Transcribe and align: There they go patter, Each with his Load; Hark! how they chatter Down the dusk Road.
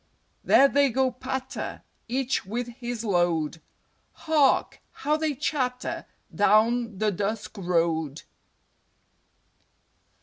There 0.43 0.67
they 0.67 0.89
go 0.89 1.11
patter, 1.11 1.83
Each 2.07 2.43
with 2.43 2.69
his 2.69 3.05
Load; 3.05 3.61
Hark! 4.13 4.81
how 4.91 5.15
they 5.15 5.35
chatter 5.35 6.07
Down 6.33 6.97
the 6.97 7.11
dusk 7.11 7.55
Road. 7.55 8.23